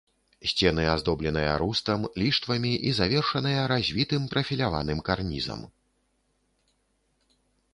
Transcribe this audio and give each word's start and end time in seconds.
Сцены 0.51 0.83
аздобленыя 0.93 1.51
рустам, 1.61 2.07
ліштвамі 2.21 2.71
і 2.91 2.93
завершаныя 2.99 3.61
развітым 3.73 4.23
прафіляваным 4.33 4.99
карнізам. 5.11 5.63